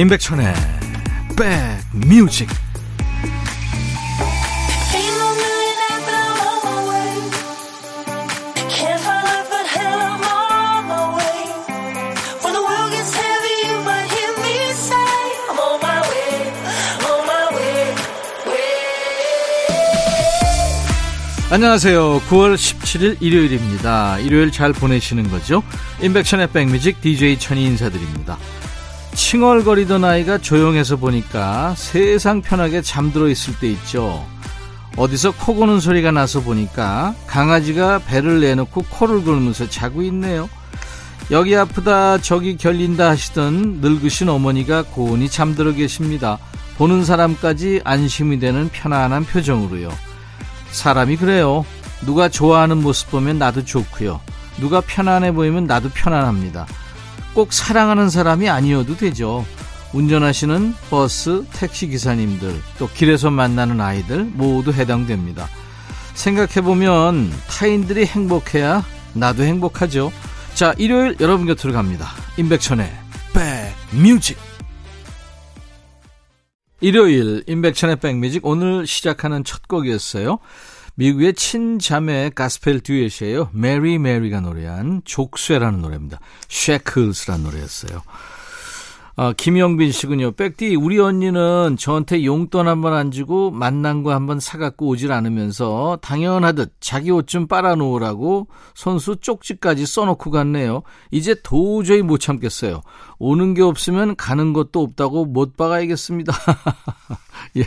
[0.00, 0.54] 임백천의
[1.36, 2.48] 백뮤직
[21.50, 22.20] 안녕하세요.
[22.20, 24.18] 9월 17일 일요일입니다.
[24.20, 25.62] 일요일 잘 보내시는 거죠?
[26.00, 28.38] 임백천의 백뮤직 DJ 천이 인사드립니다.
[29.30, 34.26] 칭얼거리던 아이가 조용해서 보니까 세상 편하게 잠들어 있을 때 있죠.
[34.96, 40.50] 어디서 코 고는 소리가 나서 보니까 강아지가 배를 내놓고 코를 골면서 자고 있네요.
[41.30, 46.38] 여기 아프다 저기 결린다 하시던 늙으신 어머니가 고온히 잠들어 계십니다.
[46.76, 49.90] 보는 사람까지 안심이 되는 편안한 표정으로요.
[50.72, 51.64] 사람이 그래요.
[52.04, 54.20] 누가 좋아하는 모습 보면 나도 좋고요.
[54.58, 56.66] 누가 편안해 보이면 나도 편안합니다.
[57.34, 59.44] 꼭 사랑하는 사람이 아니어도 되죠.
[59.92, 65.48] 운전하시는 버스, 택시 기사님들, 또 길에서 만나는 아이들 모두 해당됩니다.
[66.14, 70.12] 생각해보면 타인들이 행복해야 나도 행복하죠.
[70.54, 72.08] 자, 일요일 여러분 곁으로 갑니다.
[72.36, 72.90] 임백천의
[73.32, 74.38] 백뮤직.
[76.80, 80.38] 일요일 임백천의 백뮤직 오늘 시작하는 첫 곡이었어요.
[80.94, 83.50] 미국의 친자매 가스펠 듀엣이에요.
[83.52, 86.18] 메리 메리가 노래한 족쇄라는 노래입니다.
[86.48, 88.02] Shackles라는 노래였어요.
[89.16, 90.32] 아, 김영빈 씨군요.
[90.32, 95.12] 백디, 우리 언니는 저한테 용돈 한 번 안 주고 맛난 거 한 번 사갖고 오질
[95.12, 100.82] 않으면서 당연하듯 자기 옷 좀 빨아놓으라고 손수 쪽지까지 써놓고 갔네요.
[101.10, 102.80] 이제 도저히 못 참겠어요.
[103.18, 106.32] 오는 게 없으면 가는 것도 없다고 못 박아야겠습니다.
[107.58, 107.64] 예.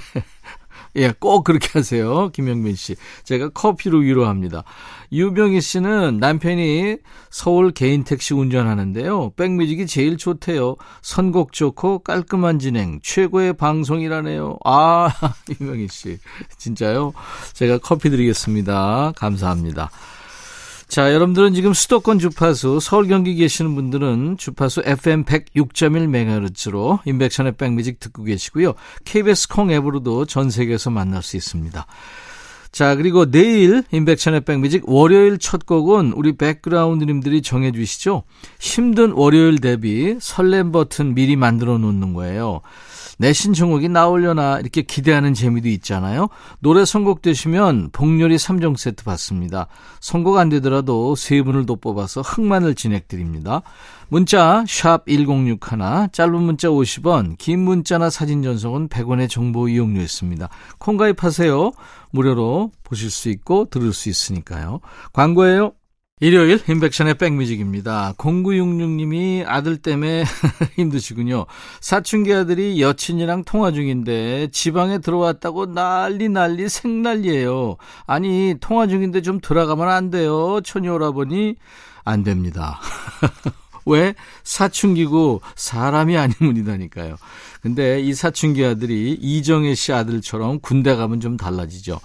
[0.95, 2.29] 예, 꼭 그렇게 하세요.
[2.29, 2.95] 김영민 씨.
[3.23, 4.63] 제가 커피로 위로합니다.
[5.11, 6.97] 유병희 씨는 남편이
[7.29, 9.31] 서울 개인 택시 운전하는데요.
[9.35, 10.75] 백뮤직이 제일 좋대요.
[11.01, 14.57] 선곡 좋고 깔끔한 진행, 최고의 방송이라네요.
[14.65, 15.09] 아,
[15.49, 16.17] 유병희 씨.
[16.57, 17.13] 진짜요?
[17.53, 19.13] 제가 커피 드리겠습니다.
[19.15, 19.89] 감사합니다.
[20.93, 28.23] 자, 여러분들은 지금 수도권 주파수, 서울 경기 계시는 분들은 주파수 FM 106.1MHz로 인백션의 백뮤직 듣고
[28.23, 28.75] 계시고요.
[29.03, 31.87] KBS 콩 앱으로도 전 세계에서 만날 수 있습니다.
[32.71, 38.21] 자, 그리고 내일 인백션의 백뮤직 월요일 첫 곡은 우리 백그라운드님들이 정해 주시죠.
[38.59, 42.61] 힘든 월요일 대비 설렘 버튼 미리 만들어 놓는 거예요.
[43.17, 46.29] 내 신청곡이 나오려나 이렇게 기대하는 재미도 있잖아요.
[46.59, 49.67] 노래 선곡되시면 복요리 3종 세트 받습니다.
[49.99, 53.61] 선곡 안 되더라도 세 분을 더 뽑아서 흑만을 진행드립니다.
[54.09, 55.57] 문자 1061,
[56.11, 60.49] 짧은 문자 50원, 긴 문자나 사진 전송은 100원의 정보 이용료 있습니다.
[60.77, 61.71] 콩 가입하세요.
[62.11, 64.81] 무료로 보실 수 있고 들을 수 있으니까요.
[65.13, 65.73] 광고예요.
[66.23, 68.13] 일요일 인백션의 백뮤직입니다.
[68.17, 70.23] 0966님이 아들 때문에
[70.77, 71.47] 힘드시군요.
[71.81, 77.75] 사춘기 아들이 여친이랑 통화 중인데 지방에 들어왔다고 난리 난리 생난리예요.
[78.07, 80.61] 아니 통화 중인데 좀 들어가면 안 돼요.
[80.63, 81.57] 처녀 오라버니
[82.05, 82.79] 안 됩니다.
[83.85, 84.15] 왜?
[84.45, 87.17] 사춘기고 사람이 아니문이다니까요.
[87.59, 91.99] 근데 이 사춘기 아들이 이정혜 씨 아들처럼 군대 가면 좀 달라지죠.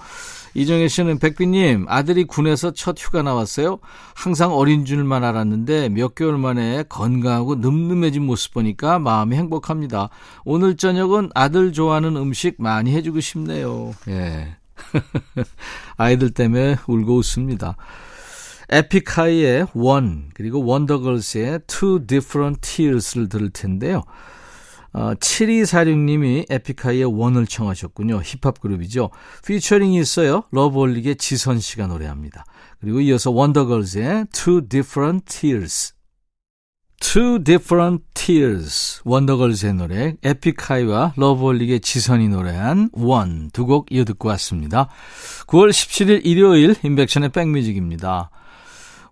[0.54, 3.78] 이정혜 씨는 백비님 아들이 군에서 첫 휴가 나왔어요.
[4.14, 10.10] 항상 어린 줄만 알았는데 몇 개월 만에 건강하고 늠름해진 모습 보니까 마음이 행복합니다.
[10.44, 13.94] 오늘 저녁은 아들 좋아하는 음식 많이 해주고 싶네요.
[14.08, 14.56] 예.
[15.96, 17.76] 아이들 때문에 울고 웃습니다.
[18.70, 24.02] 에픽하이의 One 그리고 원더걸스의 Two Different Tears를 들을 텐데요.
[24.98, 28.20] 어, 7246님이 에픽하이의 One을 청하셨군요.
[28.24, 29.10] 힙합 그룹이죠.
[29.46, 30.42] 피처링이 있어요.
[30.50, 32.44] 러브홀릭의 지선 씨가 노래합니다.
[32.80, 35.94] 그리고 이어서 원더걸스의 Two Different Tears.
[36.98, 39.00] Two Different Tears.
[39.04, 40.16] 원더걸스의 노래.
[40.24, 43.50] 에픽하이와 러브홀릭의 지선이 노래한 One.
[43.52, 44.88] 두곡 이어 듣고 왔습니다.
[45.46, 48.30] 9월 17일 일요일 인백션의 백뮤직입니다.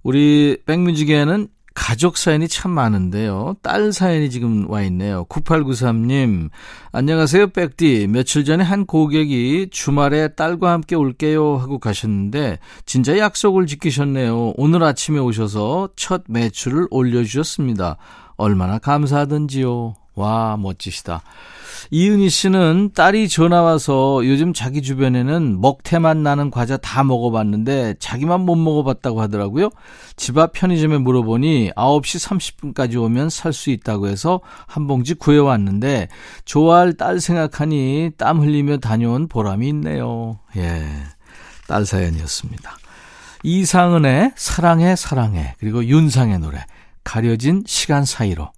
[0.03, 3.57] 우리 백뮤직에는 가족 사연이 참 많은데요.
[3.63, 5.27] 딸 사연이 지금 와 있네요.
[5.27, 6.49] 9893님,
[6.91, 8.07] 안녕하세요, 백디.
[8.09, 14.55] 며칠 전에 한 고객이 주말에 딸과 함께 올게요 하고 가셨는데, 진짜 약속을 지키셨네요.
[14.57, 17.99] 오늘 아침에 오셔서 첫 매출을 올려주셨습니다.
[18.39, 19.95] 얼마나 감사하던지요.
[20.17, 21.23] 와, 멋지시다.
[21.91, 28.57] 이은희 씨는 딸이 전화 와서 요즘 자기 주변에는 먹태만 나는 과자 다 먹어봤는데 자기만 못
[28.57, 29.71] 먹어봤다고 하더라고요.
[30.17, 36.09] 집 앞 편의점에 물어보니 9시 30분까지 오면 살 수 있다고 해서 한 봉지 구해왔는데
[36.45, 40.39] 좋아할 딸 생각하니 땀 흘리며 다녀온 보람이 있네요.
[40.57, 40.83] 예.
[41.69, 42.77] 딸 사연이었습니다.
[43.43, 46.65] 이상은의 사랑해 사랑해 그리고 윤상의 노래
[47.05, 48.51] 가려진 시간 사이로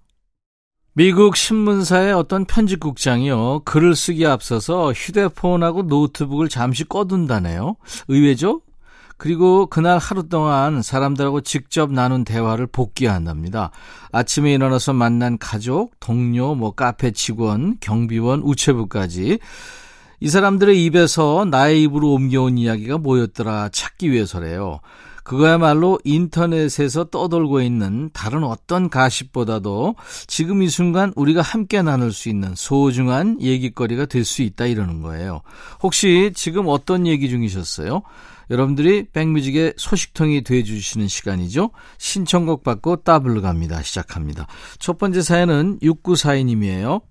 [0.93, 3.61] 미국 신문사의 어떤 편집국장이요.
[3.65, 7.75] 글을 쓰기 앞서서 휴대폰하고 노트북을 잠시 꺼둔다네요.
[8.07, 8.61] 의외죠?
[9.17, 13.71] 그리고 그날 하루 동안 사람들하고 직접 나눈 대화를 복귀한답니다.
[14.11, 19.39] 아침에 일어나서 만난 가족, 동료, 뭐 카페 직원, 경비원, 우체부까지
[20.21, 24.79] 이 사람들의 입에서 나의 입으로 옮겨온 이야기가 뭐였더라 찾기 위해서래요.
[25.29, 29.93] 그거야말로 인터넷에서 떠돌고 있는 다른 어떤 가십보다도
[30.25, 35.41] 지금 이 순간 우리가 함께 나눌 수 있는 소중한 얘기거리가 될 수 있다 이러는 거예요.
[35.83, 38.01] 혹시 지금 어떤 얘기 중이셨어요?
[38.49, 41.69] 여러분들이 백뮤직의 소식통이 돼주시는 시간이죠.
[41.99, 43.83] 신청곡 받고 따블로 갑니다.
[43.83, 44.47] 시작합니다.
[44.79, 47.03] 첫 번째 사연은 6942님이에요.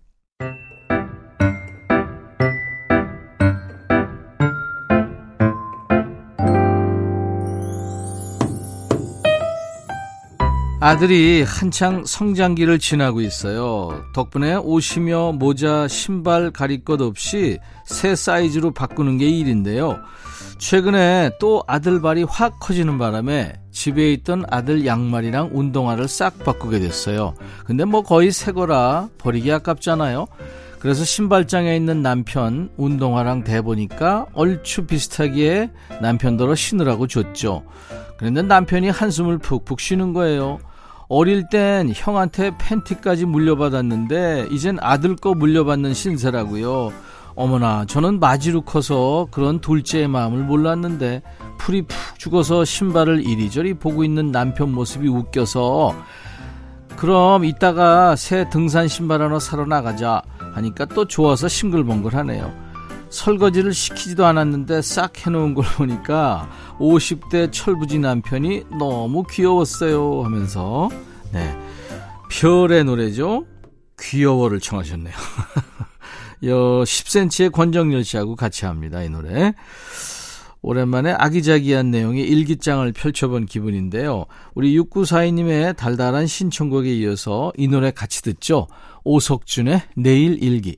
[10.88, 14.06] 아들이 한창 성장기를 지나고 있어요.
[14.14, 19.98] 덕분에 옷이며 모자, 신발 가릴 것 없이 새 사이즈로 바꾸는 게 일인데요.
[20.56, 27.34] 최근에 또 아들 발이 확 커지는 바람에 집에 있던 아들 양말이랑 운동화를 싹 바꾸게 됐어요.
[27.66, 30.26] 근데 뭐 거의 새 거라 버리기 아깝잖아요.
[30.78, 35.70] 그래서 신발장에 있는 남편 운동화랑 대보니까 얼추 비슷하기에
[36.00, 37.64] 남편더러 신으라고 줬죠.
[38.16, 40.58] 그런데 남편이 한숨을 푹푹 쉬는 거예요.
[41.08, 46.92] 어릴 땐 형한테 팬티까지 물려받았는데 이젠 아들 거 물려받는 신세라고요.
[47.34, 51.22] 어머나 저는 마지로 커서 그런 둘째의 마음을 몰랐는데
[51.56, 55.94] 풀이 푹 죽어서 신발을 이리저리 보고 있는 남편 모습이 웃겨서
[56.96, 60.20] 그럼 이따가 새 등산 신발 하나 사러 나가자
[60.54, 62.67] 하니까 또 좋아서 싱글벙글하네요.
[63.10, 70.88] 설거지를 시키지도 않았는데 싹 해놓은 걸 보니까 50대 철부지 남편이 너무 귀여웠어요 하면서
[71.32, 71.56] 네
[72.30, 73.46] 별의 노래죠.
[74.00, 75.14] 귀여워를 청하셨네요.
[76.42, 79.54] 10cm의 권정열 씨하고 같이 합니다 이 노래.
[80.60, 84.26] 오랜만에 아기자기한 내용의 일기장을 펼쳐본 기분인데요.
[84.54, 88.66] 우리 6942님의 달달한 신청곡에 이어서 이 노래 같이 듣죠.
[89.04, 90.76] 오석준의 내일 일기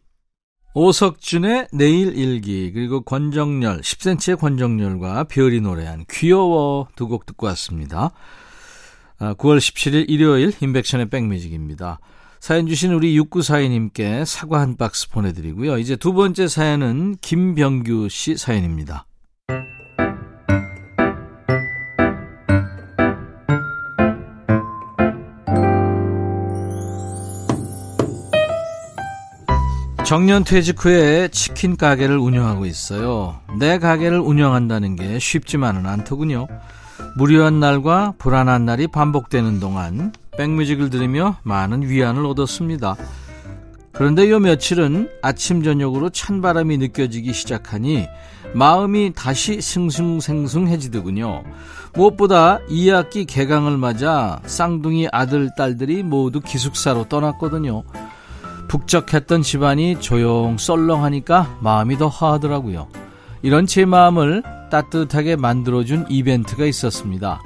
[0.74, 8.12] 오석준의 내일 일기 그리고 권정열 10cm의 권정열과 별이 노래한 귀여워 두 곡 듣고 왔습니다.
[9.18, 11.98] 9월 아, 17일 일요일 인백션의 백뮤직입니다.
[12.38, 15.76] 사연 주신 우리 6942님께 사과 한 박스 보내드리고요.
[15.78, 19.06] 이제 두 번째 사연은 김병규 씨 사연입니다.
[30.10, 33.38] 정년 퇴직 후에 치킨 가게를 운영하고 있어요.
[33.60, 36.48] 내 가게를 운영한다는 게 쉽지만은 않더군요.
[37.16, 42.96] 무료한 날과 불안한 날이 반복되는 동안 백뮤직을 들으며 많은 위안을 얻었습니다.
[43.92, 48.08] 그런데 요 며칠은 아침 저녁으로 찬바람이 느껴지기 시작하니
[48.52, 51.44] 마음이 다시 싱숭생숭해지더군요.
[51.94, 57.84] 무엇보다 2학기 개강을 맞아 쌍둥이 아들, 딸들이 모두 기숙사로 떠났거든요.
[58.70, 62.86] 북적했던 집안이 조용 썰렁하니까 마음이 더 허하더라고요.
[63.42, 67.42] 이런 제 마음을 따뜻하게 만들어준 이벤트가 있었습니다.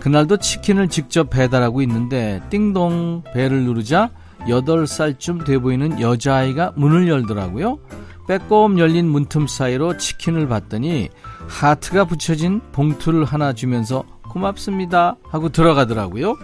[0.00, 7.78] 그날도 치킨을 직접 배달하고 있는데 띵동 배를 누르자 8살쯤 돼 보이는 여자아이가 문을 열더라고요.
[8.26, 11.10] 빼꼼 열린 문틈 사이로 치킨을 봤더니
[11.46, 16.36] 하트가 붙여진 봉투를 하나 주면서 고맙습니다 하고 들어가더라고요.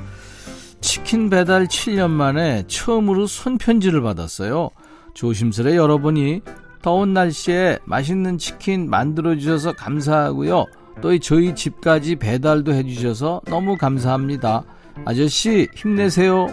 [0.83, 4.71] 치킨 배달 7년 만에 처음으로 손편지를 받았어요.
[5.15, 6.43] 조심스레 열어보니
[6.83, 10.67] 더운 날씨에 맛있는 치킨 만들어주셔서 감사하고요.
[11.01, 14.65] 또 저희 집까지 배달도 해주셔서 너무 감사합니다.
[15.05, 16.49] 아저씨 힘내세요.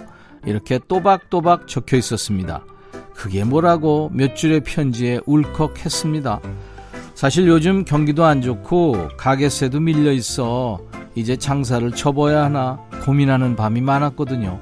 [0.45, 2.63] 이렇게 또박또박 적혀 있었습니다.
[3.13, 6.39] 그게 뭐라고 몇 줄의 편지에 울컥했습니다.
[7.15, 10.79] 사실 요즘 경기도 안 좋고 가게세도 밀려 있어
[11.15, 14.59] 이제 장사를 접어야 하나 고민하는 밤이 많았거든요.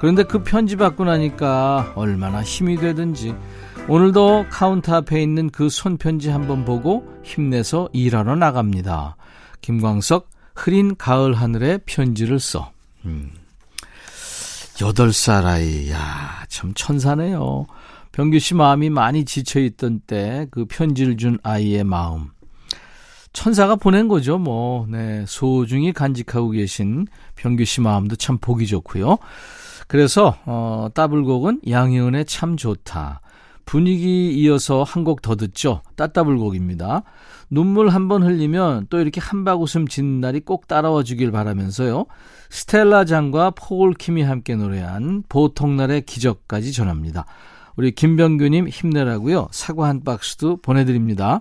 [0.00, 3.34] 그런데 그 편지 받고 나니까 얼마나 힘이 되든지
[3.88, 9.16] 오늘도 카운터 앞에 있는 그 손편지 한번 보고 힘내서 일하러 나갑니다.
[9.60, 12.70] 김광석 흐린 가을 하늘에 편지를 써.
[13.04, 13.30] 음.
[14.76, 17.66] 8살 아이, 야, 참 천사네요.
[18.12, 22.28] 병규 씨 마음이 많이 지쳐있던 때 그 편지를 준 아이의 마음.
[23.34, 24.86] 천사가 보낸 거죠, 뭐.
[24.88, 25.24] 네.
[25.26, 29.18] 소중히 간직하고 계신 병규 씨 마음도 참 보기 좋고요.
[29.88, 33.20] 그래서, 어, 따블곡은 양희은의 참 좋다.
[33.66, 35.82] 분위기 이어서 한 곡 더 듣죠.
[35.96, 37.02] 따따불곡입니다.
[37.50, 42.06] 눈물 한 번 흘리면 또 이렇게 한바구음 짓는 날이 꼭 따라와 주길 바라면서요.
[42.50, 47.26] 스텔라 장과 폴킴이 함께 노래한 보통날의 기적까지 전합니다.
[47.76, 49.48] 우리 김병규님 힘내라고요.
[49.50, 51.40] 사과 한 박스도 보내드립니다.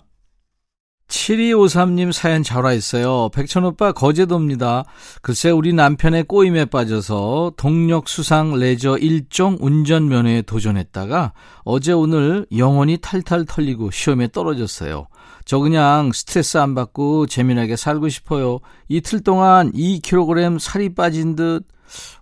[1.07, 3.29] 7253님 사연 잘 와 있어요.
[3.29, 4.86] 백천오빠 거제도입니다.
[5.22, 11.33] 글쎄 우리 남편의 꼬임에 빠져서 동력 수상 레저 1종 운전면허에 도전했다가
[11.65, 15.07] 어제 오늘 영혼이 탈탈 털리고 시험에 떨어졌어요.
[15.45, 18.60] 저 그냥 스트레스 안 받고 재미나게 살고 싶어요.
[18.88, 21.65] 이틀 동안 2kg 살이 빠진 듯.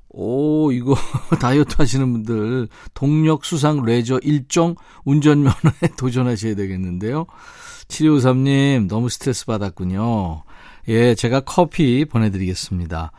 [0.09, 0.95] 오, 이거
[1.39, 7.27] 다이어트 하시는 분들 동력 수상 레저 1종 운전면허에 도전하셔야 되겠는데요.
[7.91, 10.43] 7253님, 너무 스트레스 받았군요.
[10.87, 13.11] 예, 제가 커피 보내드리겠습니다.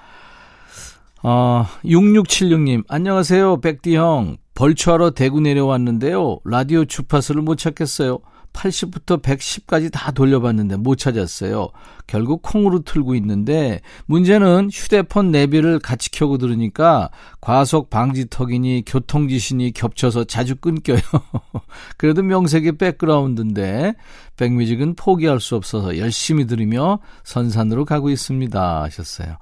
[1.23, 3.61] 어, 6676님, 안녕하세요.
[3.61, 4.39] 백디 형.
[4.55, 6.41] 벌초하러 대구 내려왔는데요.
[6.45, 8.19] 라디오 주파수를 못 찾겠어요.
[8.53, 11.71] 80부터 110까지 다 돌려봤는데 못 찾았어요.
[12.07, 20.57] 결국 콩으로 틀고 있는데 문제는 휴대폰 내비를 같이 켜고 들으니까 과속 방지턱이니 교통지신이 겹쳐서 자주
[20.57, 21.01] 끊겨요.
[21.97, 23.95] 그래도 명색이 백그라운드인데
[24.37, 29.37] 백뮤직은 포기할 수 없어서 열심히 들으며 선산으로 가고 있습니다 하셨어요.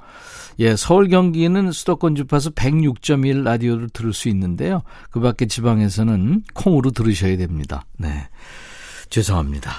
[0.58, 4.82] 예, 서울 경기는 수도권 주파수 106.1 라디오를 들을 수 있는데요.
[5.10, 7.84] 그 밖에 지방에서는 콩으로 들으셔야 됩니다.
[7.96, 8.28] 네.
[9.10, 9.72] 죄송합니다.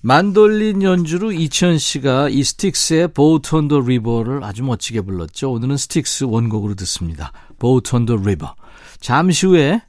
[0.00, 5.50] 만돌린 연주로 이치현 씨가 이 스틱스의 Boat on the River를 아주 멋지게 불렀죠.
[5.52, 7.32] 오늘은 스틱스 원곡으로 듣습니다.
[7.58, 8.54] 보트 온더 리버.
[9.00, 9.80] 잠시 후에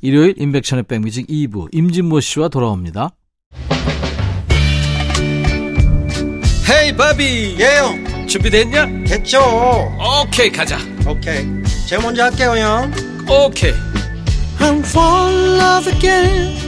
[0.00, 3.10] 일요일 인백션의 백뮤직 2부 임진모 씨와 돌아옵니다.
[6.70, 9.04] 헤이 바비 예영 준비됐냐?
[9.04, 9.40] 됐죠
[10.22, 11.46] 오케이 가자 오케이
[11.86, 12.92] 제가 먼저 할게요 형
[13.26, 13.72] 오케이
[14.58, 16.67] I'm fall in love again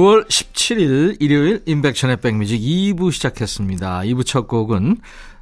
[0.00, 4.00] 9월 17일 일요일 인백션의 백뮤직 2부 시작했습니다.
[4.00, 4.96] 2부 첫 곡은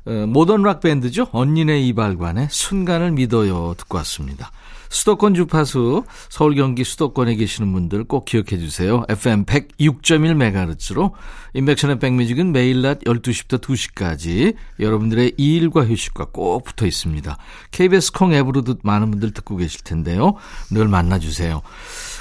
[0.07, 1.29] 어, 모던 락 밴드죠.
[1.31, 4.51] 언니네 이발관의 순간을 믿어요 듣고 왔습니다.
[4.89, 9.05] 수도권 주파수 서울 경기 수도권에 계시는 분들 꼭 기억해 주세요.
[9.09, 11.13] FM 106.1MHz로
[11.55, 17.37] 인백션의 백뮤직은 매일 낮 12시부터 2시까지 여러분들의 일과 휴식과 꼭 붙어 있습니다.
[17.71, 20.35] KBS 콩 앱으로도 많은 분들 듣고 계실 텐데요.
[20.71, 21.63] 늘 만나 주세요.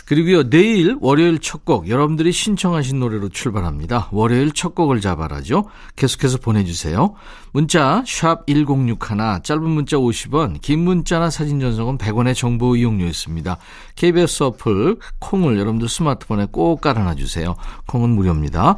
[0.07, 4.07] 그리고요, 내일 월요일 첫 곡, 여러분들이 신청하신 노래로 출발합니다.
[4.13, 5.65] 월요일 첫 곡을 잡아라죠.
[5.97, 7.15] 계속해서 보내주세요.
[7.51, 13.57] 문자, 샵 1061, 짧은 문자 50원, 긴 문자나 사진 전송은 100원의 정보 이용료 있습니다.
[13.95, 17.57] KBS 어플, 콩을 여러분들 스마트폰에 꼭 깔아놔주세요.
[17.87, 18.77] 콩은 무료입니다.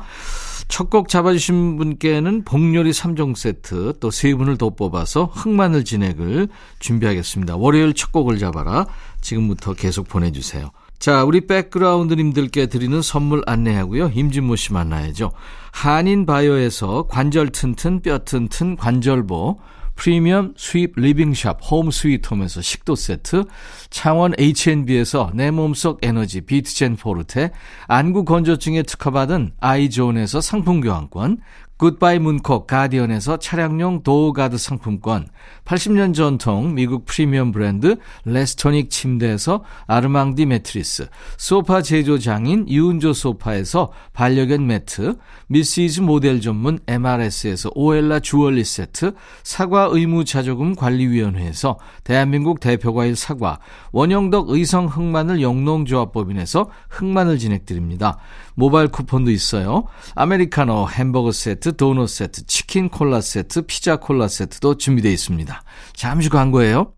[0.67, 6.47] 첫 곡 잡아주신 분께는 복요리 3종 세트 또 세 분을 더 뽑아서 흑마늘 진액을
[6.79, 7.55] 준비하겠습니다.
[7.55, 8.87] 월요일 첫 곡을 잡아라.
[9.21, 10.71] 지금부터 계속 보내주세요.
[10.99, 14.11] 자, 우리 백그라운드님들께 드리는 선물 안내하고요.
[14.13, 15.31] 임진모 씨 만나야죠.
[15.71, 19.59] 한인 바이오에서 관절 튼튼 뼈 튼튼 관절보
[19.95, 23.45] 프리미엄 수입 리빙샵 홈 스위트홈에서 식도 세트,
[23.89, 27.51] 창원 H&B에서 내 몸속 에너지 비트젠 포르테,
[27.87, 31.39] 안구 건조증에 특허받은 아이존에서 상품 교환권,
[31.79, 35.29] 굿바이 문콕 가디언에서 차량용 도어가드 상품권,
[35.63, 37.95] 80년 전통 미국 프리미엄 브랜드
[38.25, 41.07] 레스토닉 침대에서 아르망디 매트리스,
[41.37, 45.15] 소파 제조 장인 유운조 소파에서 반려견 매트,
[45.47, 53.59] 미시즈 모델 전문 MRS에서 오엘라 주얼리 세트, 사과의무자조금 관리위원회에서 대한민국 대표과일 사과,
[53.93, 58.17] 원형덕 의성 흑마늘 영농조합법인에서 흑마늘 진액 드립니다.
[58.55, 59.85] 모바일 쿠폰도 있어요.
[60.15, 65.63] 아메리카노 햄버거 세트, 도넛 세트, 치킨 콜라 세트, 피자 콜라 세트도 준비되어 있습니다.
[65.93, 66.93] 잠시 광고예요.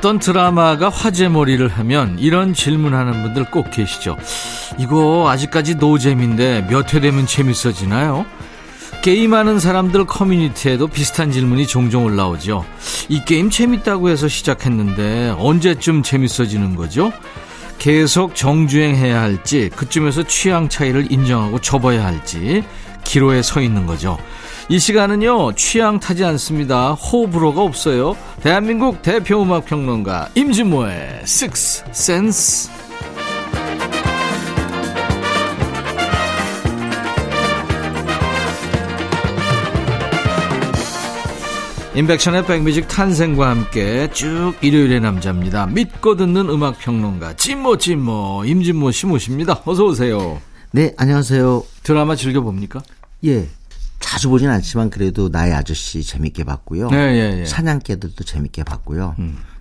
[0.00, 4.16] 어떤 드라마가 화제몰이를 하면 이런 질문하는 분들 꼭 계시죠.
[4.78, 8.24] 이거 아직까지 노잼인데 몇 회 되면 재밌어지나요?
[9.02, 12.64] 게임하는 사람들 커뮤니티에도 비슷한 질문이 종종 올라오죠.
[13.10, 17.12] 이 게임 재밌다고 해서 시작했는데 언제쯤 재밌어지는 거죠?
[17.80, 22.62] 계속 정주행해야 할지 그쯤에서 취향 차이를 인정하고 접어야 할지
[23.04, 24.18] 기로에 서 있는 거죠.
[24.68, 26.92] 이 시간은요 취향 타지 않습니다.
[26.92, 28.16] 호불호가 없어요.
[28.42, 32.79] 대한민국 대표 음악 평론가 임진모의 Six Sense.
[42.00, 45.66] 인백션의 백뮤직 탄생과 함께 쭉 일요일의 남자입니다.
[45.66, 49.60] 믿고 듣는 음악 평론가 진모 진모 임진모 씨 모십니다.
[49.66, 50.40] 어서 오세요.
[50.70, 51.62] 네, 안녕하세요.
[51.82, 52.80] 드라마 즐겨 봅니까?
[53.26, 53.46] 예.
[53.98, 56.88] 자주 보진 않지만 그래도 나의 아저씨 재밌게 봤고요.
[56.88, 57.44] 네, 예, 예.
[57.44, 59.14] 사냥개들도 재밌게 봤고요.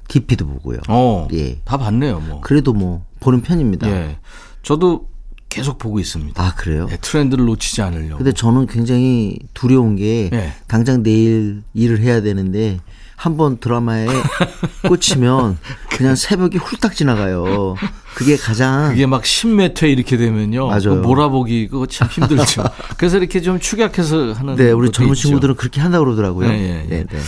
[0.08, 0.80] 깊이도 보고요.
[0.88, 1.60] 어, 예.
[1.66, 2.40] 다 봤네요, 뭐.
[2.40, 3.90] 그래도 뭐 보는 편입니다.
[3.90, 4.18] 예.
[4.64, 5.09] 저도
[5.50, 6.42] 계속 보고 있습니다.
[6.42, 6.88] 아, 그래요?
[6.92, 8.18] 예, 트렌드를 놓치지 않으려고.
[8.18, 10.54] 근데 저는 굉장히 두려운 게 예.
[10.68, 12.80] 당장 내일 일을 해야 되는데
[13.16, 14.08] 한번 드라마에
[14.88, 15.58] 꽂히면
[15.90, 17.76] 그냥 새벽이 훌딱 지나가요.
[18.20, 20.68] 그게 가장 그게 막 10m 이렇게 되면요.
[20.68, 20.82] 맞아요.
[20.82, 22.66] 그 몰아보기 그거 참 힘들죠.
[22.98, 25.30] 그래서 이렇게 좀 축약해서 하는 네, 우리 젊은 있죠.
[25.30, 26.50] 친구들은 그렇게 한다고 그러더라고요.
[26.50, 26.86] 예.
[26.90, 27.20] 네, 네.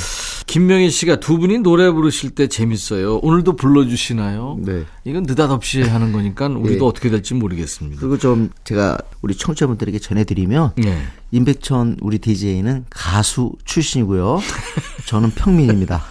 [0.48, 3.20] 김명희 씨가 두 분이 노래 부르실 때 재밌어요.
[3.20, 4.60] 오늘도 불러주시나요?
[4.60, 4.84] 네.
[5.06, 6.90] 이건 느닷없이 하는 거니까 우리도 예.
[6.90, 7.98] 어떻게 될지 모르겠습니다.
[7.98, 11.04] 그리고 좀 제가 우리 청취자분들에게 전해드리면 예.
[11.32, 14.42] 임백천 우리 DJ는 가수 출신이고요.
[15.08, 16.04] 저는 평민입니다.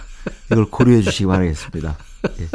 [0.51, 1.97] 이걸 고려해 주시기 바라겠습니다.
[2.39, 2.47] 예.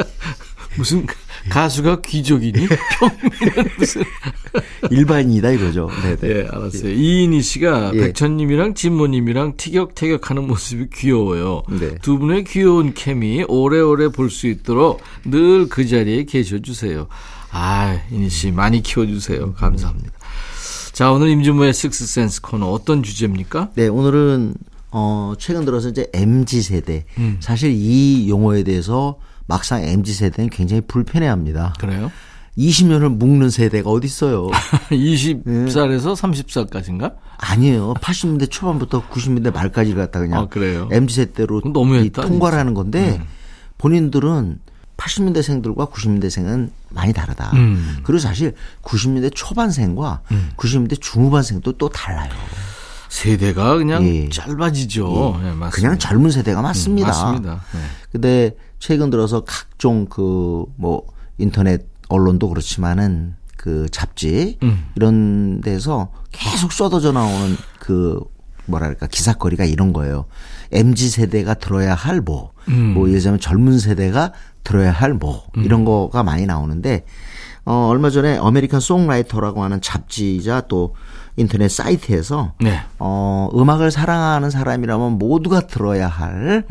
[0.75, 1.07] 무슨
[1.49, 2.67] 가수가 귀족이니?
[2.99, 4.03] 평민은 무슨.
[4.91, 5.89] 일반인이다 이거죠.
[6.03, 6.33] 네네.
[6.35, 6.91] 예, 알았어요.
[6.91, 7.99] 이인희 씨가 예.
[7.99, 11.63] 백천님이랑 진모님이랑 티격태격 하는 모습이 귀여워요.
[11.69, 11.95] 네.
[12.01, 17.07] 두 분의 귀여운 케미 오래오래 볼 수 있도록 늘 그 자리에 계셔주세요.
[17.51, 19.53] 아, 이니 씨 많이 키워주세요.
[19.53, 20.11] 감사합니다.
[20.93, 23.69] 자, 오늘 임준모의 식스센스 코너 어떤 주제입니까?
[23.75, 24.55] 네, 오늘은
[24.91, 27.05] 어 최근 들어서 이제 MZ 세대.
[27.19, 27.37] 음.
[27.39, 31.73] 사실 이 용어에 대해서 막상 MZ 세대는 굉장히 불편해합니다.
[31.79, 32.11] 그래요?
[32.57, 34.47] 20년을 묶는 세대가 어디 있어요?
[34.89, 37.15] 20살에서 30살까지인가?
[37.37, 37.93] 아니에요.
[37.95, 40.89] 80년대 초반부터 90년대 말까지 갖다 그냥 아, 그래요?
[40.91, 43.21] MZ 세대로 너무했다, 통과를 하는 건데
[43.77, 44.59] 본인들은
[44.97, 47.51] 80년대생들과 90년대생은 많이 다르다.
[47.53, 47.99] 음.
[48.03, 50.21] 그리고 사실 90년대 초반생과
[50.57, 52.31] 90년대 중후반생도 또 달라요.
[53.09, 54.29] 세대가 그냥 예.
[54.29, 55.35] 짧아지죠.
[55.39, 55.69] 예, 맞습니다.
[55.69, 57.07] 그냥 젊은 세대가 맞습니다.
[57.07, 57.61] 맞습니다.
[57.73, 57.79] 네.
[58.11, 61.03] 근데 최근 들어서 각종 그 뭐
[61.37, 64.85] 인터넷 언론도 그렇지만은 그 잡지 음.
[64.95, 68.19] 이런 데서 계속 쏟아져 나오는 그
[68.65, 70.25] 뭐랄까 기사거리가 이런 거예요.
[70.71, 72.93] MZ 세대가 들어야 할 뭐, 음.
[72.93, 77.05] 뭐 예를 들자면 젊은 세대가 들어야 할 뭐 이런 거가 많이 나오는데
[77.65, 80.95] 어 얼마 전에 American Songwriter라고 하는 잡지자 또
[81.37, 82.79] 인터넷 사이트에서 네.
[82.99, 86.63] 어, 음악을 사랑하는 사람이라면 모두가 들어야 할,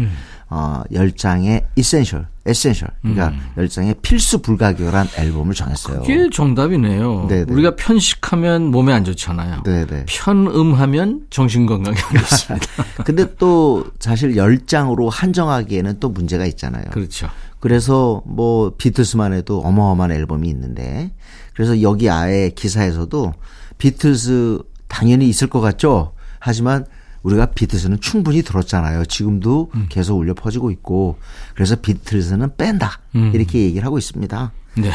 [0.49, 2.89] 어, 열장의 essential, essential.
[3.03, 6.03] 그러니까 열장의 필수 불가결한 앨범을 정했어요.
[6.03, 7.27] 그게 정답이네요.
[7.29, 7.53] 네네.
[7.53, 9.65] 우리가 편식하면 몸에 안 좋잖아요.
[9.65, 10.05] 네네.
[10.07, 12.67] 편음하면 정신 건강에 안 좋습니다.
[13.05, 16.85] 근데 또 사실 열장으로 한정하기에는 또 문제가 있잖아요.
[16.93, 17.29] 그렇죠.
[17.59, 21.11] 그래서 뭐 비틀스만 해도 어마어마한 앨범이 있는데
[21.55, 23.33] 그래서 여기 아예 기사에서도
[23.79, 26.13] 비틀스 당연히 있을 것 같죠.
[26.39, 26.85] 하지만
[27.27, 29.05] 우리가 비틀스는 충분히 들었잖아요.
[29.07, 31.19] 지금도 계속 울려 퍼지고 있고
[31.55, 33.01] 그래서 비틀스는 뺀다
[33.35, 34.53] 이렇게 얘기를 하고 있습니다.
[34.79, 34.91] 네.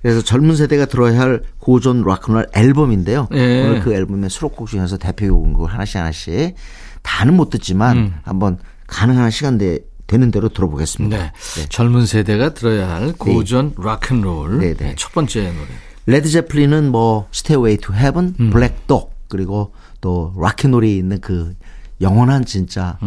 [0.00, 3.28] 그래서 젊은 세대가 들어야 할 고전 락큰롤 앨범인데요.
[3.32, 3.66] 예.
[3.66, 6.54] 오늘 그 앨범의 수록곡 중에서 대표곡을 하나씩 하나씩
[7.02, 8.14] 다는 못 듣지만 음.
[8.22, 11.16] 한번 가능한 시간 대, 되는 대로 들어보겠습니다.
[11.18, 11.32] 네.
[11.68, 14.58] 젊은 세대가 들어야 할 고전 락앤롤.
[14.60, 14.94] 네, 네.
[14.96, 15.68] 첫 번째 노래.
[16.06, 18.50] 레드 제플린은 뭐 Stairway to Heaven, 음.
[18.50, 21.54] Black Dog 그리고 또 Rock and Roll이 있는 그
[22.00, 22.98] 영원한 진짜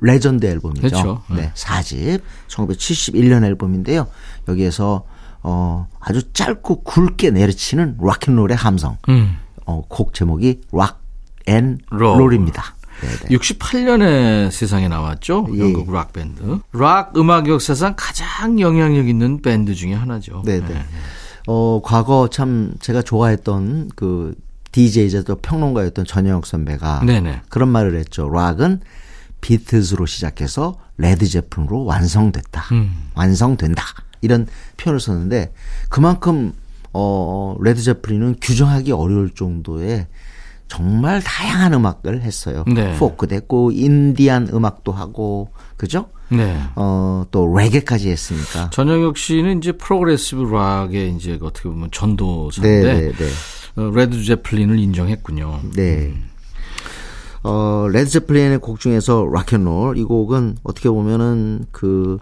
[0.00, 0.86] 레전드 앨범이죠.
[0.86, 0.90] 음.
[0.90, 1.22] 그렇죠.
[1.30, 4.06] 네, 4집 1971년 앨범인데요.
[4.48, 5.04] 여기에서
[5.42, 8.98] 어 아주 짧고 굵게 내리치는 락앤롤의 함성.
[9.08, 9.38] 음.
[9.66, 12.20] 어, 곡 제목이 Rock and Roll.
[12.20, 12.74] Roll입니다.
[13.02, 13.36] 네, 네.
[13.36, 15.46] 68년에 세상에 나왔죠.
[15.54, 15.60] 예.
[15.60, 16.58] 영국 락 밴드.
[16.72, 20.42] 락 음악 역사상 가장 영향력 있는 밴드 중에 하나죠.
[20.44, 20.82] 네, 네.
[21.46, 24.34] 어, 과거 참 제가 좋아했던 그
[24.72, 27.42] DJ이자 또 평론가였던 전영혁 선배가 네네.
[27.48, 28.28] 그런 말을 했죠.
[28.28, 28.80] 락은
[29.40, 32.62] 비틀즈로 시작해서 레드 제플린으로 완성됐다.
[32.72, 33.10] 음.
[33.14, 33.82] 완성된다.
[34.20, 35.52] 이런 표현을 썼는데
[35.88, 36.52] 그만큼
[36.92, 40.06] 어 레드 제플린은 규정하기 어려울 정도의
[40.68, 42.64] 정말 다양한 음악을 했어요.
[42.72, 42.96] 네.
[42.96, 46.10] 포크도 했고 인디안 음악도 하고 그죠?
[46.28, 46.60] 네.
[46.76, 48.70] 어, 또 레게까지 했으니까.
[48.70, 53.24] 전영혁 씨는 이제 progressive 락의 이제 어떻게 보면 전도사인데 네, 네, 네.
[53.24, 55.60] 어, 레드 제플린을 인정했군요.
[55.74, 56.14] 네.
[57.42, 62.18] 어, 레드 제플린의 곡 중에서 Rock and Roll 이 곡은 어떻게 보면은 그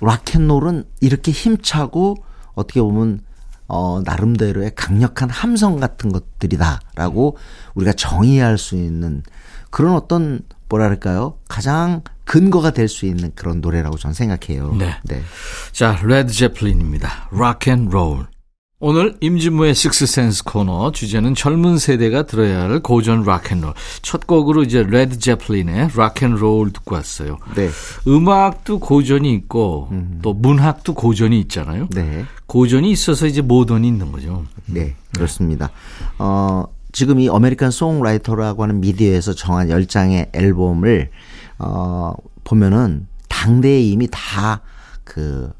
[0.00, 2.16] 락앤롤은 이렇게 힘차고
[2.54, 3.20] 어떻게 보면
[3.66, 7.38] 어, 나름대로의 강력한 함성 같은 것들이다라고
[7.74, 9.22] 우리가 정의할 수 있는
[9.70, 14.74] 그런 어떤 뭐랄까요 가장 근거가 될 수 있는 그런 노래라고 저는 생각해요.
[14.74, 15.22] 네.
[15.72, 17.28] 자, 레드 제플린입니다.
[17.32, 18.26] Rock and Roll.
[18.86, 23.72] 오늘 임진모의 식스센스 코너 주제는 젊은 세대가 들어야 할 고전 락앤롤.
[24.02, 27.38] 첫 곡으로 이제 레드 제플린의 Rock and Roll 듣고 왔어요.
[27.56, 27.70] 네.
[28.06, 29.88] 음악도 고전이 있고
[30.20, 31.88] 또 문학도 고전이 있잖아요.
[31.92, 32.26] 네.
[32.44, 34.44] 고전이 있어서 이제 모던이 있는 거죠.
[34.66, 35.70] 네, 그렇습니다.
[36.18, 41.08] 어, 지금 이 American Songwriter라고 하는 미디어에서 정한 10장의 앨범을
[41.58, 42.12] 어,
[42.44, 45.54] 보면은 당대에 이미 다그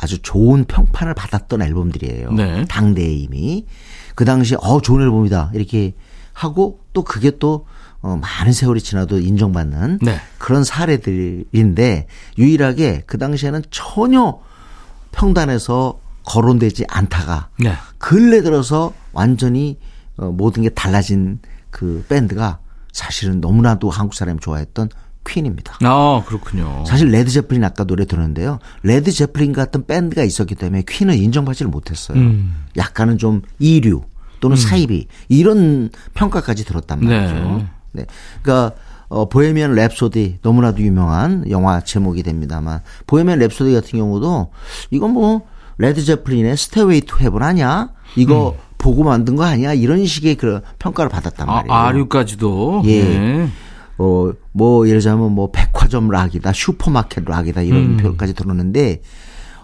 [0.00, 2.32] 아주 좋은 평판을 받았던 앨범들이에요.
[2.32, 2.64] 네.
[2.66, 3.66] 당대에 이미
[4.14, 5.94] 그 당시에 어 좋은 앨범이다 이렇게
[6.32, 7.66] 하고 또 그게 또
[8.00, 10.20] 어, 많은 세월이 지나도 인정받는 네.
[10.38, 12.06] 그런 사례들인데
[12.38, 14.40] 유일하게 그 당시에는 전혀
[15.10, 17.74] 평단에서 거론되지 않다가 네.
[17.98, 19.78] 근래 들어서 완전히
[20.16, 22.60] 어, 모든 게 달라진 그 밴드가
[22.92, 24.90] 사실은 너무나도 한국 사람이 좋아했던
[25.28, 25.78] 퀸입니다.
[25.82, 26.84] 아, 그렇군요.
[26.86, 28.58] 사실 레드 제플린 아까 노래 들었는데요.
[28.82, 32.18] 레드 제플린 같은 밴드가 있었기 때문에 퀸은 인정받지를 못했어요.
[32.18, 32.64] 음.
[32.76, 34.02] 약간은 좀 이류
[34.40, 37.34] 또는 사이비 이런 평가까지 들었단 말이죠.
[37.34, 37.66] 네.
[37.92, 38.06] 네.
[38.42, 38.74] 그러니까
[39.08, 44.50] 어, Bohemian Rhapsody 너무나도 유명한 영화 제목이 됩니다만 Bohemian Rhapsody 같은 경우도
[44.90, 45.46] 이건 뭐
[45.78, 47.90] 레드 제플린의 Stairway to Heaven 아니야?
[48.16, 49.74] 이거 보고 만든 거 아니야?
[49.74, 51.72] 이런 식의 그 평가를 받았단 아, 말이에요.
[51.72, 52.82] 아류까지도.
[52.86, 53.02] 예.
[53.02, 53.48] 네.
[53.98, 59.02] 어, 뭐, 예를 들자면 뭐, 백화점 락이다, 슈퍼마켓 락이다, 이런 표현까지 들었는데,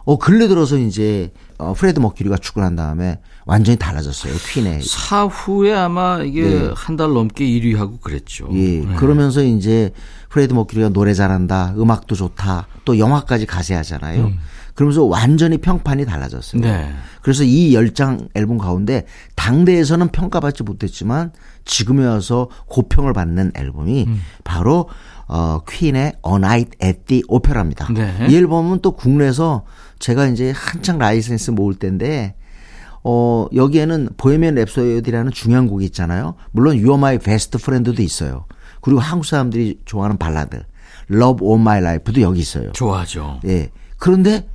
[0.05, 4.83] 어, 근래 들어서 이제, 어, 프레드 머큐리가 죽고 난 다음에 완전히 달라졌어요, 퀸의.
[4.83, 6.71] 사후에 아마 이게 네.
[6.75, 8.49] 한달 넘게 1위하고 그랬죠.
[8.53, 8.81] 예.
[8.81, 8.97] 네.
[8.97, 9.93] 그러면서 이제,
[10.29, 14.33] 프레드 머큐리가 노래 잘한다, 음악도 좋다, 또 영화까지 가세하잖아요.
[14.75, 16.61] 그러면서 완전히 평판이 달라졌어요.
[16.61, 16.93] 네.
[17.23, 19.07] 그래서 이 열 장 앨범 가운데
[19.37, 21.33] 당대에서는 평가받지 못했지만
[21.65, 24.21] 지금에 와서 고평을 받는 앨범이 음.
[24.43, 24.89] 바로
[25.27, 27.89] 어 퀸의 A Night at the Opera입니다.
[27.93, 28.27] 네.
[28.29, 29.65] 이 앨범은 또 국내에서
[30.01, 32.35] 제가 이제 한창 라이센스 모을 때인데
[33.05, 36.35] 어 여기에는 Bohemian Rhapsody라는 중요한 곡이 있잖아요.
[36.51, 38.47] 물론 You Are My Best Friend도 있어요.
[38.81, 40.63] 그리고 한국 사람들이 좋아하는 발라드
[41.11, 42.73] Love of My Life도 여기 있어요.
[42.73, 43.41] 좋아하죠.
[43.47, 43.71] 예.
[43.99, 44.47] 그런데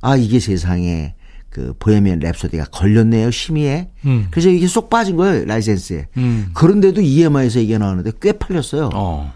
[0.00, 1.14] 아 이게 세상에
[1.50, 3.90] 그 Bohemian Rhapsody가 걸렸네요 심의에.
[4.06, 4.28] 음.
[4.30, 6.06] 그래서 이게 쏙 빠진 거예요 라이센스에.
[6.16, 6.50] 음.
[6.54, 8.90] 그런데도 EMI에서 이게 나오는데 꽤 팔렸어요.
[8.94, 9.32] 어.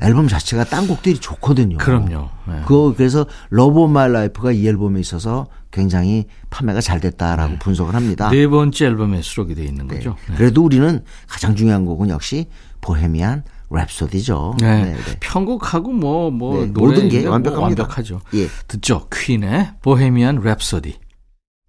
[0.00, 1.78] 앨범 자체가 딴 곡들이 좋거든요.
[1.78, 2.28] 그럼요.
[2.46, 2.60] 네.
[2.66, 8.30] 그거 그래서 Love of My Life가 이 앨범에 있어서 굉장히 판매가 잘 됐다라고 분석을 합니다.
[8.30, 9.96] 네 번째 앨범에 수록이 돼 있는 네.
[9.96, 10.16] 거죠.
[10.28, 10.36] 네.
[10.36, 12.46] 그래도 우리는 가장 중요한 곡은 역시
[12.80, 14.60] Bohemian Rhapsody죠.
[14.60, 14.84] 네.
[14.84, 15.16] 네, 네.
[15.20, 17.82] 편곡하고 뭐, 뭐, 네, 모든 게뭐 완벽합니다.
[17.82, 18.20] 완벽하죠.
[18.34, 18.48] 예.
[18.68, 19.08] 듣죠.
[19.12, 20.94] 퀸의 Bohemian Rhapsody.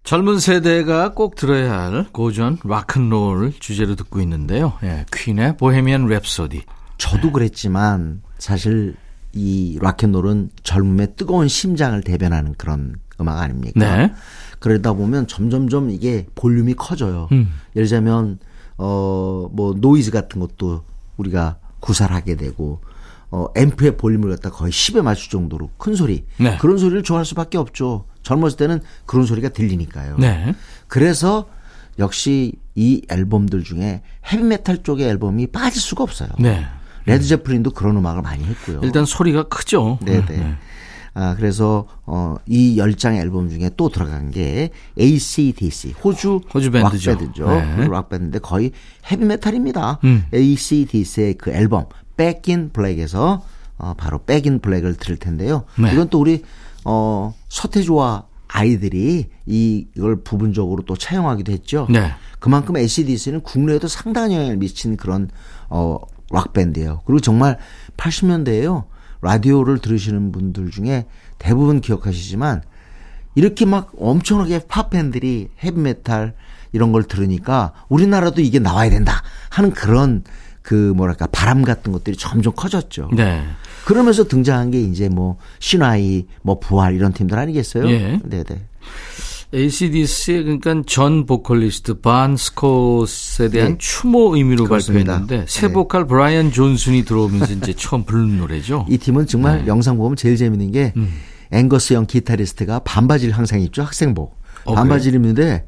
[0.04, 4.74] 젊은 세대가 꼭 들어야 할 고전 락앤롤 주제로 듣고 있는데요.
[4.84, 6.62] 예, 퀸의 Bohemian Rhapsody.
[6.98, 8.94] 저도 그랬지만 사실
[9.32, 13.96] 이 락앤롤은 젊음의 뜨거운 심장을 대변하는 그런 음악 아닙니까?
[13.96, 14.12] 네.
[14.60, 17.28] 그러다 보면 점점점 이게 볼륨이 커져요.
[17.32, 17.48] 음.
[17.74, 18.38] 예를 들자면
[18.78, 20.82] 어 뭐 노이즈 같은 것도
[21.16, 22.80] 우리가 구사를 하게 되고
[23.30, 26.24] 어 앰프의 볼륨을 갖다 거의 10에 맞출 정도로 큰 소리.
[26.38, 26.56] 네.
[26.58, 28.06] 그런 소리를 좋아할 수밖에 없죠.
[28.22, 30.16] 젊었을 때는 그런 소리가 들리니까요.
[30.18, 30.54] 네.
[30.88, 31.46] 그래서
[32.00, 36.28] 역시 이 앨범들 중에 헤비메탈 쪽의 앨범이 빠질 수가 없어요.
[36.40, 36.66] 네.
[37.04, 38.80] 레드 제플린도 그런 음악을 많이 했고요.
[38.82, 40.00] 일단 소리가 크죠.
[40.04, 40.56] 네네.
[41.18, 44.68] 아, 그래서, 어, 이열 장의 앨범 중에 또 들어간 게
[45.00, 47.12] ACDC, 호주, 호주 밴드죠.
[47.12, 47.48] 락밴드죠.
[47.48, 47.74] 네.
[47.78, 48.72] 호주 락밴드인데 거의
[49.10, 50.00] 헤비메탈입니다.
[50.04, 50.24] 음.
[50.34, 51.86] ACDC의 그 앨범,
[52.18, 53.42] Back in Black에서,
[53.78, 55.64] 어, 바로 Back in Black을 들을 텐데요.
[55.80, 55.90] 네.
[55.94, 56.42] 이건 또 우리,
[56.84, 61.86] 어, 서태지와 아이들이 이- 이걸 부분적으로 또 차용하기도 했죠.
[61.90, 62.10] 네.
[62.40, 65.30] 그만큼 ACDC는 국내에도 상당한 영향을 미친 그런
[65.70, 65.98] 어
[66.30, 67.00] 락밴드예요.
[67.06, 67.58] 그리고 정말
[67.96, 68.84] 80년대에요.
[69.26, 71.06] 라디오를 들으시는 분들 중에
[71.38, 72.62] 대부분 기억하시지만
[73.34, 76.34] 이렇게 막 엄청나게 팝밴들이 헤비메탈
[76.72, 80.22] 이런 걸 들으니까 우리나라도 이게 나와야 된다 하는 그런
[80.62, 83.10] 그 뭐랄까 바람 같은 것들이 점점 커졌죠.
[83.12, 83.44] 네.
[83.84, 87.88] 그러면서 등장한 게 이제 뭐 신화이 뭐 부활 이런 팀들 아니겠어요?
[87.88, 88.20] 예.
[88.24, 88.66] 네 네.
[89.54, 93.78] ACDC의 그러니까 전 보컬리스트 반 스콧에 대한 네.
[93.78, 95.18] 추모 의미로 그렇습니다.
[95.18, 95.72] 발표했는데 새 네.
[95.72, 98.86] 보컬 브라이언 존슨이 들어오면서 이제 처음 부른 노래죠.
[98.88, 99.66] 이 팀은 정말 네.
[99.68, 101.12] 영상 보면 제일 재밌는 게 음.
[101.52, 105.64] 앵거스 형 기타리스트가 반바지를 항상 입죠 학생복 어, 반바지를 입는데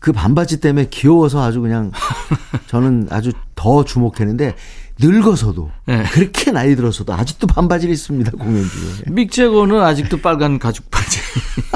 [0.00, 1.92] 그 반바지 때문에 귀여워서 아주 그냥
[2.66, 4.54] 저는 아주 더 주목했는데
[5.00, 6.02] 늙어서도 네.
[6.12, 9.12] 그렇게 나이 들어서도 아직도 반바지를 입습니다 공연 중에.
[9.12, 11.18] 믹 제거는 아직도 빨간 가죽 바지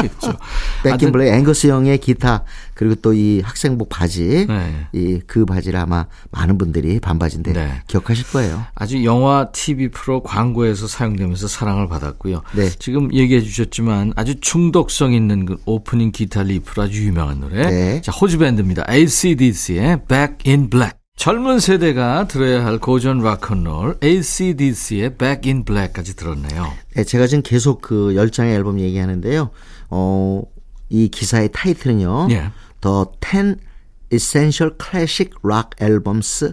[0.05, 0.35] 입죠.
[0.83, 4.87] Back in Black 앵거스 영의 기타 그리고 또 이 학생복 바지 네.
[4.93, 7.83] 이그 바지를 아마 많은 분들이 반바지인데 네.
[7.87, 8.65] 기억하실 거예요.
[8.75, 12.43] 아주 영화, TV 프로 광고에서 사용되면서 사랑을 받았고요.
[12.57, 12.69] 네.
[12.79, 17.67] 지금 얘기해 주셨지만 아주 중독성 있는 그 오프닝 기타 리프로 아주 유명한 노래.
[17.71, 18.01] 네.
[18.03, 18.85] 자, 호주 밴드입니다.
[18.91, 21.04] ACDC의 Back in Black.
[21.17, 26.73] 젊은 세대가 들어야 할 고전 락앤롤 ACDC의 Back in Black까지 들었네요.
[26.95, 29.51] 네, 제가 지금 계속 그 열장의 앨범 얘기하는데요.
[29.91, 30.43] 어,
[30.91, 32.29] 이 기사의 타이틀은요.
[32.31, 32.51] 예.
[32.81, 33.59] The 10
[34.13, 36.53] Essential Classic Rock Albums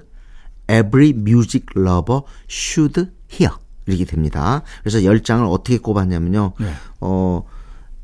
[0.70, 3.58] Every Music Lover Should Hear.
[3.88, 4.62] 이렇게 됩니다.
[4.84, 6.54] 그래서 열장을 어떻게 꼽았냐면요.
[6.60, 6.74] 네.
[7.02, 7.44] 어,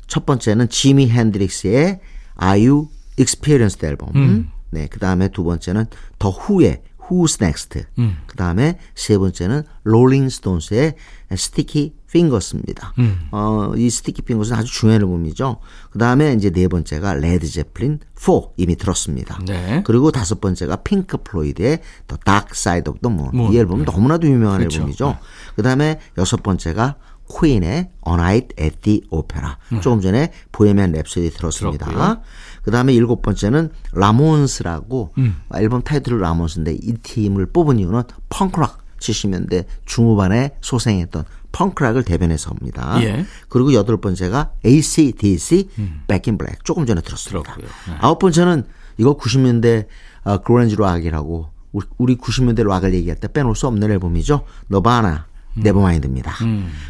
[0.06, 2.00] 첫 번째는 지미 핸드릭스의
[2.42, 4.10] Are You Experienced 앨범.
[4.16, 4.50] 음.
[4.70, 5.86] 네, 그 다음에 두 번째는
[6.18, 7.84] 더 후의 Who's Next.
[7.98, 8.18] 음.
[8.26, 10.94] 그 다음에 세 번째는 롤링 스톤스의
[11.36, 12.94] Sticky Fingers입니다.
[12.98, 13.28] 음.
[13.32, 15.58] 어, 이 Sticky Fingers는 아주 중요한 앨범이죠.
[15.90, 19.38] 그 다음에 이제 네 번째가 레드 제플린 4 이미 들었습니다.
[19.46, 19.82] 네.
[19.84, 23.34] 그리고 다섯 번째가 핑크 플로이드의 The Dark Side of the Moon.
[23.34, 23.52] Moon.
[23.52, 23.92] 이 앨범은 네.
[23.92, 24.78] 너무나도 유명한 그렇죠.
[24.78, 25.18] 앨범이죠.
[25.56, 26.96] 그 다음에 여섯 번째가
[27.28, 29.52] 퀸의 A Night at the Opera.
[29.80, 32.20] 조금 전에 Bohemian Rhapsody 들었습니다.
[32.62, 35.36] 그 다음에 일곱 번째는 라몬스라고 음.
[35.54, 43.02] 앨범 타이틀은 라몬스인데 이 팀을 뽑은 이유는 펑크락 70년대 중후반에 소생했던 펑크락을 대변해서 옵니다.
[43.02, 43.24] 예.
[43.48, 45.68] 그리고 여덟 번째가 ACDC
[46.06, 47.56] Back in Black 조금 전에 들었습니다.
[47.56, 47.62] 음.
[47.62, 47.94] 네.
[48.00, 48.64] 아홉 번째는
[48.98, 49.86] 이거 90년대
[50.24, 54.44] 어, 그랜지 락이라고 우리, 우리 90년대 락을 얘기할 때 빼놓을 수 없는 앨범이죠.
[54.68, 55.27] 너바나 음.
[55.62, 56.34] Nevermind입니다.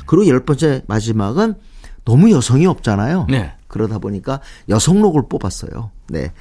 [0.06, 1.54] 그리고 열 번째 마지막은
[2.04, 3.26] 너무 여성이 없잖아요.
[3.28, 3.52] 네.
[3.66, 5.90] 그러다 보니까 여성 록을 뽑았어요.
[6.08, 6.32] 네.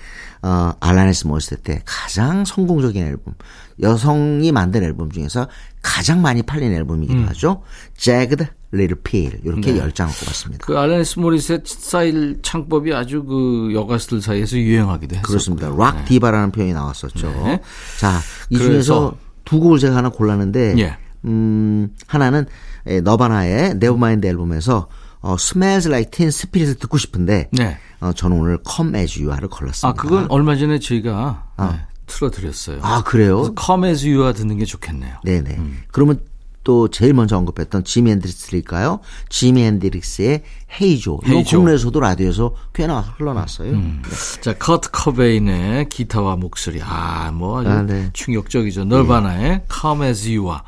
[0.41, 3.33] 어, 알라니스 모리셋의 가장 성공적인 앨범.
[3.81, 5.47] 여성이 만든 앨범 중에서
[5.81, 7.63] 가장 많이 팔린 앨범이기도 하죠.
[7.97, 9.39] Jagged Little Pill.
[9.43, 9.75] 이렇게 음.
[9.75, 9.79] 네.
[9.81, 10.65] 열 장을 뽑았습니다.
[10.65, 15.27] 그 알라니스 모리셋 스타일 창법이 아주 그 여가수들 사이에서 유행하기도 했었고요.
[15.27, 15.69] 그렇습니다.
[15.77, 17.27] 락 디바라는 표현이 나왔었죠.
[17.43, 17.61] 네.
[17.99, 20.97] 자, 이 중에서 두 곡을 제가 하나 골랐는데, 예.
[21.27, 22.45] 음, 하나는
[22.85, 24.87] 에, 너바나의 Nevermind 앨범에서
[25.21, 27.77] 어, Smells Like Teen Spirit을 듣고 싶은데, 네.
[27.99, 29.89] 어, 저는 오늘 Come As You Are를 골랐습니다.
[29.89, 31.65] 아, 그건 얼마 전에 저희가 네,
[32.05, 32.79] 틀어드렸어요.
[32.81, 33.53] 아, 그래요?
[33.59, 35.15] Come as you are 듣는 게 좋겠네요.
[35.23, 35.55] 네네.
[35.57, 35.79] 음.
[35.91, 36.21] 그러면
[36.63, 38.99] 또 제일 먼저 언급했던 지미 핸드릭스일까요?
[39.29, 40.43] 지미 핸드릭스의
[40.81, 41.21] Hey Joe.
[41.25, 41.57] 이거 Hey Joe.
[41.59, 43.71] 국내에서도 라디오에서 꽤나 흘러나왔어요.
[43.71, 44.01] 음.
[44.03, 44.41] 네.
[44.41, 46.81] 자, 커트 코베인의 기타와 목소리.
[46.83, 48.09] 아, 뭐 아주 아, 네.
[48.13, 48.83] 충격적이죠.
[48.83, 50.59] 너바나의 Come as you are.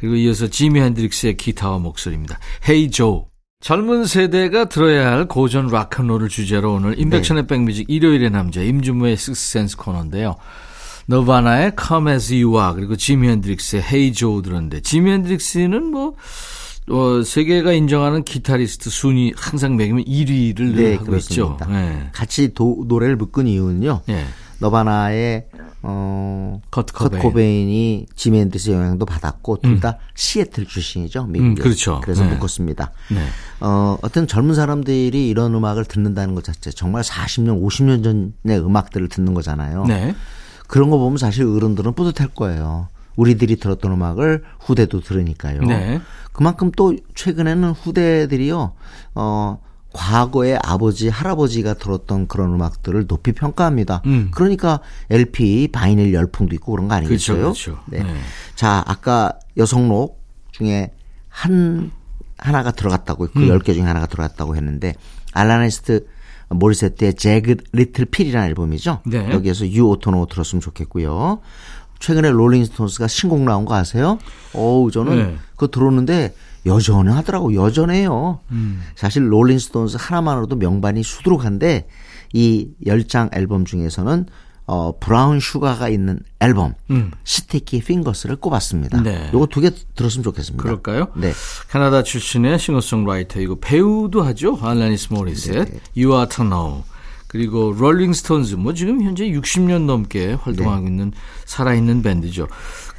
[0.00, 2.38] 그리고 이어서 지미 핸드릭스의 기타와 목소리입니다.
[2.66, 3.20] Hey Joe.
[3.60, 10.36] 젊은 세대가 들어야 할 고전 락앤롤을 주제로 오늘 임백천의 백뮤직 일요일의 남자 임진모의 식스센스 코너인데요.
[11.06, 16.14] 너바나의 Come As You Are 그리고 지미 핸드릭스의 Hey Joe 들었는데 지미 핸드릭스는 뭐
[16.88, 21.56] 어, 세계가 인정하는 기타리스트 순위 항상 매기면 1위를 네, 하고 있죠.
[21.56, 21.66] 그렇습니다.
[21.66, 22.08] 네.
[22.12, 24.00] 같이 도- 노래를 묶은 이유는요.
[24.08, 24.24] 예.
[24.60, 25.46] 너바나의
[25.82, 27.22] 어, 커트 컷 코베인.
[27.22, 31.24] 코베인 이 지미 핸드릭스 영향도 받았고 둘다 시애틀 출신이죠.
[31.24, 31.48] 미국에.
[31.50, 32.00] 음, 그렇죠.
[32.02, 32.34] 그래서 네.
[32.34, 32.92] 묶었습니다.
[33.10, 33.26] 네.
[33.60, 39.32] 어, 어떤 젊은 사람들이 이런 음악을 듣는다는 것 자체 정말 40년, 50년 전의 음악들을 듣는
[39.32, 39.86] 거잖아요.
[39.86, 40.14] 네.
[40.66, 42.88] 그런 거 보면 사실 어른들은 뿌듯할 거예요.
[43.16, 45.62] 우리들이 들었던 음악을 후대도 들으니까요.
[45.62, 46.00] 네.
[46.32, 48.72] 그만큼 또 최근에는 후대들이요,
[49.14, 49.58] 어,
[49.92, 54.02] 과거의 아버지, 할아버지가 들었던 그런 음악들을 높이 평가합니다.
[54.06, 54.30] 음.
[54.32, 57.38] 그러니까 LP, 바이닐 열풍도 있고 그런 거 아니겠어요?
[57.38, 57.84] 그렇죠, 그렇죠.
[57.86, 58.02] 네.
[58.02, 58.20] 네.
[58.54, 60.22] 자, 아까 여성록
[60.52, 60.92] 중에
[61.28, 61.90] 한,
[62.38, 63.28] 하나가 들어갔다고, 음.
[63.34, 64.94] 그열개 중에 하나가 들어갔다고 했는데,
[65.32, 66.06] 알라네스트
[66.50, 69.02] 모리세트의 Jagged Little Pill이라는 앨범이죠.
[69.06, 69.30] 네.
[69.30, 71.40] 여기에서 You Oughta Know 들었으면 좋겠고요.
[72.00, 74.18] 최근에 롤링스톤스가 신곡 나온 거 아세요?
[74.54, 75.36] 어우, 저는 네.
[75.52, 76.34] 그거 들었는데
[76.66, 77.54] 여전하더라고.
[77.54, 78.40] 여전해요.
[78.50, 78.82] 음.
[78.94, 81.86] 사실 롤링스톤스 하나만으로도 명반이 수두룩한데
[82.32, 84.26] 이열장 앨범 중에서는
[84.66, 87.10] 어 Brown Sugar가 있는 앨범 음.
[87.24, 89.00] Sticky Fingers를 꼽았습니다.
[89.02, 89.28] 네.
[89.34, 90.62] 요거 두 개 들었으면 좋겠습니다.
[90.62, 91.08] 그럴까요?
[91.16, 91.32] 네.
[91.72, 94.56] 캐나다 출신의 싱어송라이터이고 배우도 하죠.
[94.62, 95.80] 알라니스 모리셋, 네.
[95.96, 96.84] You Oughta Know.
[97.26, 100.88] 그리고 롤링스톤즈 뭐 지금 현재 60년 넘게 활동하고 네.
[100.88, 101.12] 있는
[101.46, 102.46] 살아있는 밴드죠.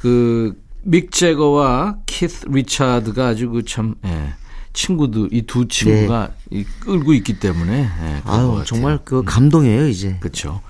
[0.00, 4.34] 그 믹 제거와 키스 리차드가 아주 그참 예,
[4.72, 8.62] 친구도 이 두 친구가 이 끌고 있기 때문에 예, 아유.
[8.66, 10.16] 정말 그 감동이에요 이제.
[10.20, 10.60] 그렇죠.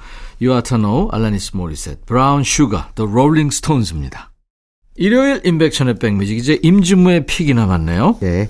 [0.41, 4.33] You Oughta Know, 알라니스 모리셋, Brown Sugar, The Rolling Stones입니다.
[4.97, 8.19] 일요일 임백천의 백뮤직 이제 임진무의 픽이 남았네요.
[8.21, 8.49] 네.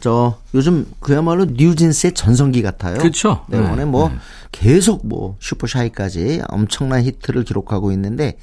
[0.00, 2.98] 저 요즘 그야말로 뉴진스의 전성기 같아요.
[2.98, 3.44] 그쵸?
[3.48, 4.10] 네, 네, 이번에 뭐
[4.52, 8.36] 계속 뭐 슈퍼샤이까지 엄청난 히트를 기록하고 있는데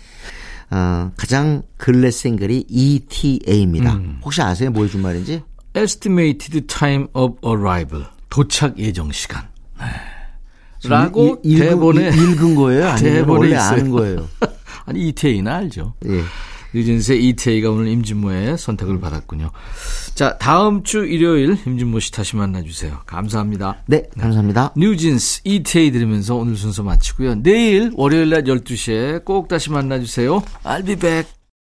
[0.69, 3.93] 어, 가장 근래 싱글이 ETA입니다.
[3.93, 4.19] 음.
[4.23, 4.69] 혹시 아세요?
[4.71, 5.41] 뭐 해준 말인지?
[5.75, 9.47] Estimated Time of Arrival, 도착 예정 시간.
[9.80, 9.86] 네.
[10.89, 12.88] 라고 이- 읽은- 대본에 이- 읽은 거예요?
[12.89, 13.67] 아니면 대본에 원래 있어요.
[13.69, 14.27] 아는 거예요?
[14.86, 15.93] 아니 이태희는 알죠.
[16.06, 16.21] 예.
[16.73, 19.51] 뉴진스의 이태희가 오늘 임진모의 선택을 받았군요.
[20.15, 22.99] 자 다음 주 일요일 임진모 씨 다시 만나주세요.
[23.06, 23.84] 감사합니다.
[23.86, 24.73] 네, 감사합니다.
[24.75, 27.41] 뉴진스 이태희 들으면서 오늘 순서 마치고요.
[27.43, 30.41] 내일 월요일 낮 12시에 꼭 다시 만나주세요.
[30.63, 31.37] I'll be back.